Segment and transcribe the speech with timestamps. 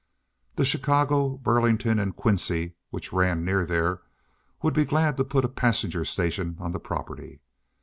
[0.55, 4.01] The Chicago, Burlington & Quincy, which ran near there,
[4.63, 7.39] would be glad to put a passenger station on the property.